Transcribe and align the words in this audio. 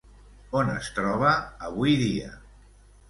On 0.61 0.71
es 0.75 0.89
troba 0.95 1.35
avui 1.69 1.95
dia? 2.03 2.33